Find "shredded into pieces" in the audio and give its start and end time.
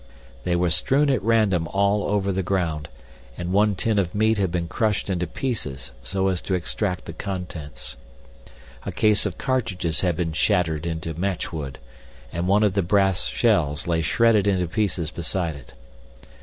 14.01-15.11